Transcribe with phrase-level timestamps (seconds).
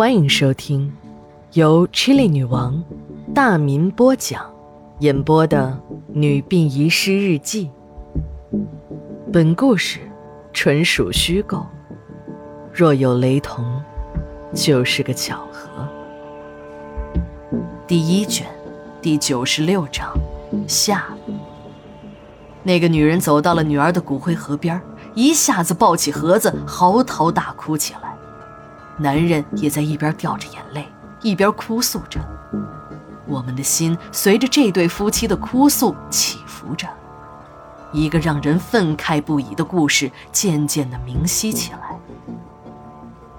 [0.00, 0.90] 欢迎收听
[1.52, 2.82] 由 Chili 女王
[3.34, 4.50] 大民播讲、
[5.00, 7.68] 演播的《女病遗失日记》。
[9.30, 10.00] 本故事
[10.54, 11.66] 纯属虚构，
[12.72, 13.62] 若有雷同，
[14.54, 15.86] 就是个巧合。
[17.86, 18.46] 第一卷
[19.02, 20.18] 第九十六章
[20.66, 21.08] 下。
[22.62, 24.80] 那个女人走到了女儿的骨灰盒边，
[25.14, 28.09] 一下子抱起盒子，嚎啕大哭起来。
[29.00, 30.86] 男人也在一边掉着眼泪，
[31.22, 32.20] 一边哭诉着。
[33.26, 36.86] 我们的心随着这对夫妻的哭诉起伏着，
[37.92, 41.78] 一个让人愤慨不已的故事渐渐的明晰起来。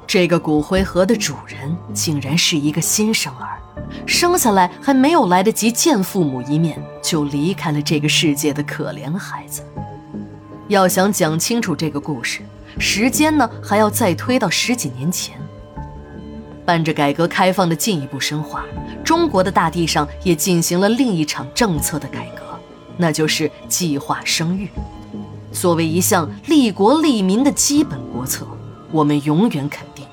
[0.07, 3.59] 这个骨灰盒的主人竟然是一个新生儿，
[4.05, 9.61] 生下来还没有来得及见父母一面，就离开了这个世界的可怜孩子。
[10.67, 12.41] 要想讲清楚这个故事，
[12.79, 15.40] 时间呢还要再推到十几年前。
[16.71, 18.63] 伴着改革开放的进一步深化，
[19.03, 22.43] 中国的大地上也进行了另一场政策的改革，
[22.95, 24.69] 那就是计划生育。
[25.51, 28.47] 作为一项利国利民的基本国策，
[28.89, 30.05] 我们永远肯定，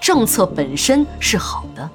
[0.00, 1.86] 政策本身是好的。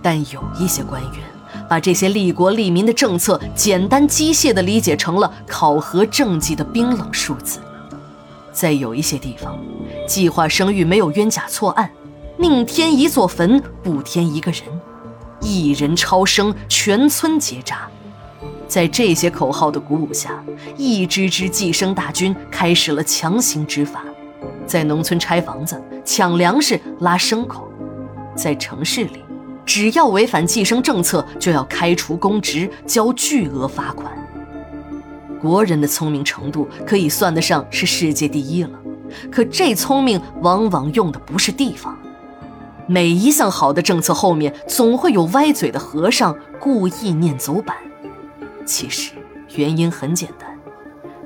[0.00, 1.20] 但有一些官员
[1.68, 7.60] 把这些利国利民的政策简单机械地理解成了考核政绩的冰冷数字。
[8.50, 9.58] 在有一些地方，
[10.08, 11.90] 计划生育没有冤假错案。
[12.38, 14.62] 宁添一座坟，不添一个人；
[15.40, 17.88] 一人超生，全村结扎。
[18.68, 20.44] 在这些口号的鼓舞下，
[20.76, 24.04] 一支支计生大军开始了强行执法，
[24.66, 27.62] 在农村拆房子、抢粮食、拉牲口；
[28.34, 29.24] 在城市里，
[29.64, 34.12] 只要违反计生政策，就要开除公职、交巨额罚款。
[35.40, 38.78] 国人的聪明程度可以算得上是世界第一了，
[39.30, 41.96] 可这聪明往往用的不是地方。
[42.88, 47.76] 每一项好的政策后面，总会有歪嘴的和尚故意念走板。
[48.64, 49.12] 其实
[49.56, 50.48] 原因很简单，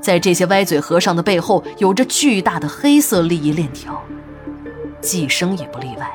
[0.01, 4.03] 在这些歪嘴和尚的背后，有着巨大的黑色利益链条。
[5.03, 6.11] 计生也不例外，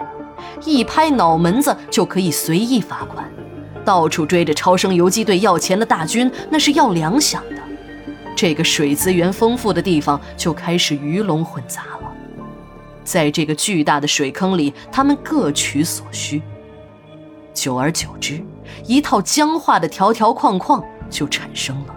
[0.63, 3.27] 一拍脑门子就可以随意罚款，
[3.83, 7.61] 到处追着超生游击队要钱的大军，那是要粮饷的。
[8.35, 12.04] 这个水资源丰富的地方，就开始鱼龙混杂了。
[13.05, 16.41] 在这个巨大的水坑里，他们各取所需。
[17.53, 18.43] 久而久之，
[18.85, 21.95] 一套僵化的条条框框就产生了。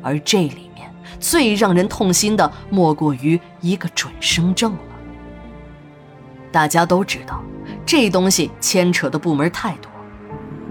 [0.00, 0.88] 而这里面
[1.18, 4.78] 最让人痛心的，莫过于一个准生证了。
[6.52, 7.42] 大家都知道，
[7.84, 9.90] 这东西牵扯的部门太多，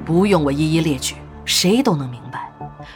[0.06, 2.50] 不用我一一列举，谁都能明白。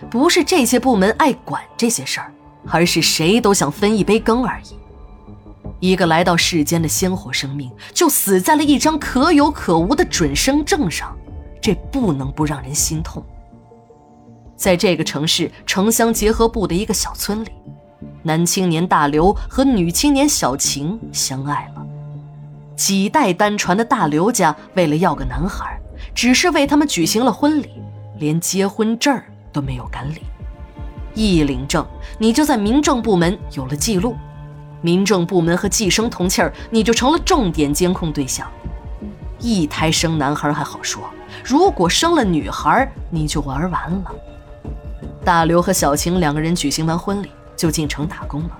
[0.09, 2.31] 不是这些部门爱管这些事儿，
[2.69, 4.78] 而是谁都想分一杯羹而已。
[5.79, 11.15] 一个来到世间的鲜活生命，就死在了一张可有可无的准生证上，
[11.61, 13.23] 这不能不让人心痛。
[14.55, 17.49] 在这个城市城乡结合部的一个小村里，
[18.23, 21.85] 男青年大刘和女青年小晴相爱了。
[22.75, 25.79] 几代单传的大刘家为了要个男孩，
[26.13, 27.69] 只是为他们举行了婚礼，
[28.17, 29.17] 连结婚证
[29.53, 30.21] 都没有敢领。
[31.13, 31.85] 一领证，
[32.17, 34.15] 你就在民政部门有了记录。
[34.81, 38.47] 民政部门和计生同气儿，你就成了重点监控对象。
[39.39, 41.03] 一胎生男孩还好说，
[41.43, 44.11] 如果生了女孩，你就玩完了。
[45.23, 48.51] 大刘和小晴两个人举行完婚礼，就进城打工了。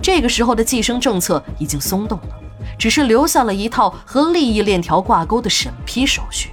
[0.00, 2.34] 这个时候的计生政策已经松动了，
[2.78, 6.50] 只是留下了一套和利益链条挂钩的审批手续。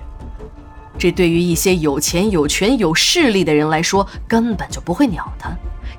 [0.98, 5.50] 这对于一些有钱、有权、有势力的人来说，根本就不会鸟他，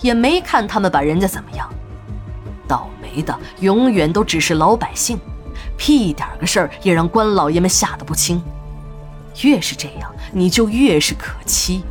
[0.00, 1.68] 也没看他们把人家怎么样。
[2.70, 5.18] 倒霉的永远都只是老百姓，
[5.76, 8.40] 屁点个事儿也让官老爷们吓得不轻。
[9.42, 11.82] 越是这样，你就越是可欺。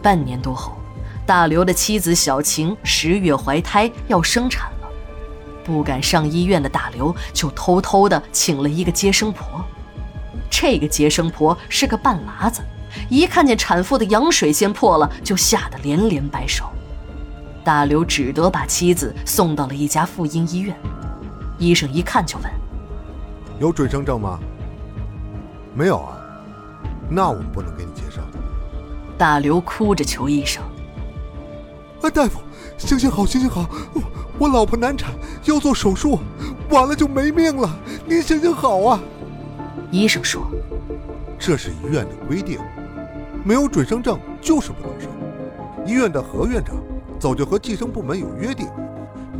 [0.00, 0.78] 半年多后，
[1.26, 4.88] 大刘的妻子小晴十月怀胎要生产了，
[5.64, 9.64] 不敢上医院的大刘就偷偷的请了一个接生婆。
[10.48, 12.62] 这个接生婆是个半拉子，
[13.10, 16.70] 一看见产妇的羊水先破了，就吓得连连摆手。
[17.68, 20.74] 大刘只得把妻子送到了一家妇婴医院，
[21.58, 22.50] 医生一看就问
[23.60, 24.38] ：“有准生证吗
[25.76, 26.16] ？”“没有啊。
[27.10, 28.24] ”“那我们不能给你接生。”
[29.18, 30.62] 大刘哭着求医生
[32.00, 32.40] ：“啊，大夫，
[32.78, 34.02] 行行好，行行好，我
[34.38, 35.12] 我老婆难产
[35.44, 36.18] 要做手术，
[36.70, 37.68] 完了就没命了，
[38.06, 38.98] 您行行好啊！”
[39.92, 40.50] 医生说
[41.38, 42.58] ：“这是医院的规定，
[43.44, 45.10] 没有准生证就是不能生。
[45.84, 46.74] 医院的何院长。”
[47.18, 48.68] 早就和计生部门有约定，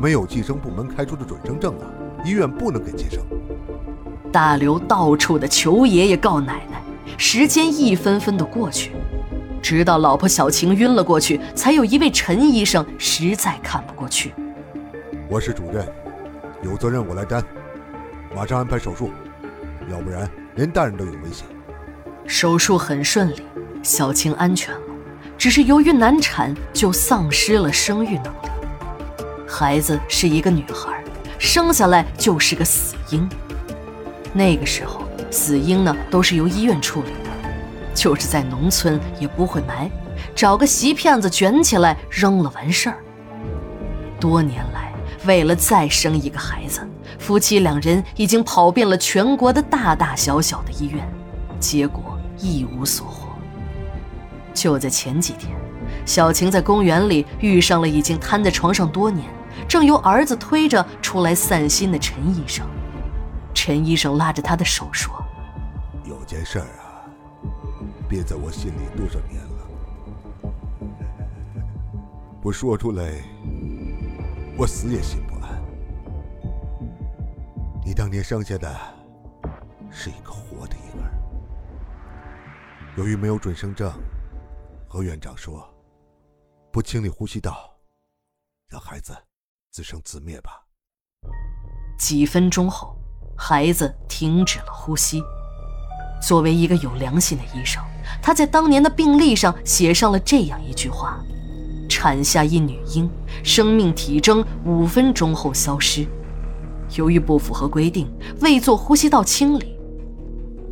[0.00, 1.86] 没有计生部门开出的准生证啊，
[2.24, 3.20] 医院不能给接生。
[4.32, 6.82] 大刘到处的求爷爷告奶奶，
[7.16, 8.92] 时间一分分的过去，
[9.62, 14.34] 直到老婆小晴晕了过去，才有一位陈医生实在看不过去。
[15.30, 15.86] 我是主任，
[16.62, 17.42] 有责任我来担，
[18.34, 19.10] 马上安排手术，
[19.88, 21.46] 要不然连大人都有危险。
[22.26, 23.42] 手术很顺利，
[23.82, 24.80] 小晴安全了，
[25.38, 28.48] 只是由于难产，就丧失了生育能力。
[29.46, 31.02] 孩子是一个女孩，
[31.38, 33.26] 生下来就是个死婴。
[34.32, 37.30] 那个时候，死婴呢都是由医院处理的，
[37.94, 39.88] 就是在农村也不会埋，
[40.34, 42.98] 找个席片子卷起来扔了完事儿。
[44.18, 44.92] 多年来，
[45.24, 46.80] 为了再生一个孩子，
[47.20, 51.08] 夫妻两人已经跑遍了全国的大大小小的医院，
[51.60, 53.27] 结果一无所获。
[54.58, 55.56] 就在前几天，
[56.04, 59.26] 小晴在公园里遇上了已经瘫在床上多年。
[59.68, 62.66] 正由儿子推着出来散心的陈医生，
[63.52, 65.12] 陈医生拉着他的手说
[66.04, 67.04] ：“有件事儿啊，
[68.08, 70.52] 憋在我心里多少年了，
[72.40, 73.12] 不说出来，
[74.56, 75.60] 我死也心不安。
[77.84, 78.74] 你当年生下的
[79.90, 81.10] 是一个活的婴儿，
[82.96, 83.92] 由于没有准生证，
[84.88, 85.62] 何院长说
[86.72, 87.76] 不清理呼吸道，
[88.68, 89.16] 让孩子。”
[89.70, 90.50] 自生自灭吧。
[91.98, 92.96] 几分钟后，
[93.36, 95.22] 孩子停止了呼吸。
[96.22, 97.84] 作为一个有良心的医生，
[98.22, 101.22] 他在当年的病历上写上了这样一句话
[101.86, 103.08] ：“产下一女婴，
[103.44, 106.06] 生命体征五分钟后消失。”
[106.96, 109.78] 由于不符合规定，未做呼吸道清理，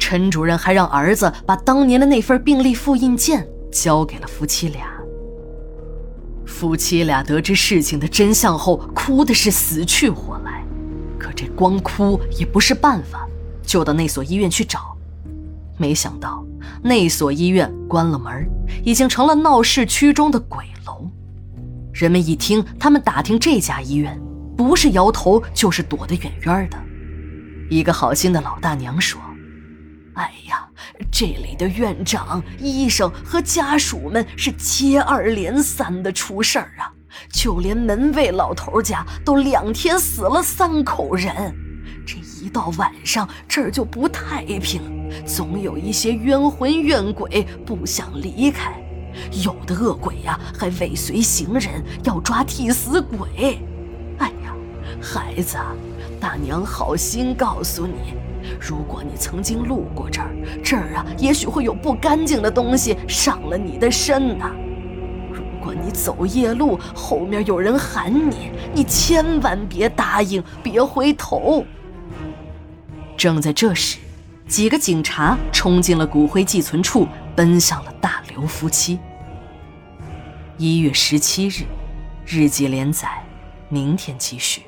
[0.00, 4.86] 陈主任还让儿子把当年的那份病历复印件交给了夫妻俩。
[6.46, 10.64] 夫妻俩得知事情的真相后，哭的是死去活来。
[11.18, 13.26] 可这光哭也不是办法，
[13.62, 14.96] 就到那所医院去找。
[15.76, 16.46] 没想到
[16.82, 18.48] 那所医院关了门，
[18.84, 21.10] 已经成了闹市区中的鬼楼。
[21.92, 24.18] 人们一听他们打听这家医院，
[24.56, 26.78] 不是摇头就是躲得远远的。
[27.68, 29.20] 一个好心的老大娘说
[30.14, 30.55] ：“哎呀。”
[31.10, 36.92] 这里的院长、医生和家属们是接二连三的出事儿啊，
[37.32, 41.54] 就连门卫老头家都两天死了三口人。
[42.06, 44.80] 这一到晚上，这儿就不太平，
[45.26, 48.72] 总有一些冤魂怨鬼不想离开，
[49.44, 53.58] 有的恶鬼呀还尾随行人，要抓替死鬼。
[54.18, 54.54] 哎呀，
[55.00, 55.56] 孩子，
[56.20, 58.14] 大娘好心告诉你。
[58.60, 60.30] 如果你曾经路过这儿，
[60.62, 64.50] 这儿啊，也许会有不干净的东西上了你的身呢。
[65.32, 71.64] 如果你走夜路，后面有人喊你，你千万别答应，别回头。
[73.16, 73.98] 正在这时，
[74.46, 78.98] 几个警察冲进了骨灰寄存处，奔向了大刘夫妻。
[80.56, 81.64] 一月十七日，
[82.24, 83.08] 日记连载，
[83.68, 84.62] 明天继续。